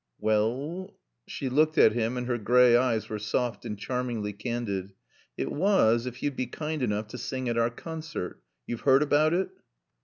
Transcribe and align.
"Well" 0.19 0.97
she 1.27 1.47
looked 1.47 1.77
at 1.77 1.91
him 1.91 2.17
and 2.17 2.25
her 2.25 2.39
gray 2.39 2.75
eyes 2.75 3.07
were 3.07 3.19
soft 3.19 3.65
and 3.65 3.77
charmingly 3.77 4.33
candid 4.33 4.93
"it 5.37 5.51
was 5.51 6.07
if 6.07 6.23
you'd 6.23 6.35
be 6.35 6.47
kind 6.47 6.81
enough 6.81 7.09
to 7.09 7.19
sing 7.19 7.47
at 7.47 7.55
our 7.55 7.69
concert. 7.69 8.41
You've 8.65 8.81
heard 8.81 9.03
about 9.03 9.35
it?" 9.35 9.49